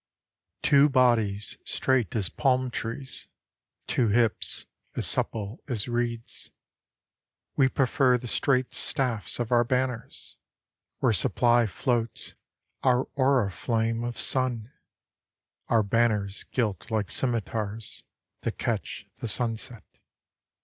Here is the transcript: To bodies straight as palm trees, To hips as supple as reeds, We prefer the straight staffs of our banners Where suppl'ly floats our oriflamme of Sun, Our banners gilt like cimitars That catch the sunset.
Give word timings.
To 0.63 0.89
bodies 0.89 1.59
straight 1.63 2.15
as 2.15 2.27
palm 2.27 2.71
trees, 2.71 3.27
To 3.89 4.07
hips 4.07 4.65
as 4.95 5.05
supple 5.05 5.61
as 5.67 5.87
reeds, 5.87 6.49
We 7.55 7.69
prefer 7.69 8.17
the 8.17 8.27
straight 8.27 8.73
staffs 8.73 9.37
of 9.37 9.51
our 9.51 9.63
banners 9.63 10.37
Where 11.01 11.11
suppl'ly 11.13 11.67
floats 11.69 12.33
our 12.81 13.05
oriflamme 13.15 14.03
of 14.03 14.17
Sun, 14.19 14.73
Our 15.67 15.83
banners 15.83 16.45
gilt 16.45 16.89
like 16.89 17.11
cimitars 17.11 18.01
That 18.41 18.57
catch 18.57 19.05
the 19.17 19.27
sunset. 19.27 19.83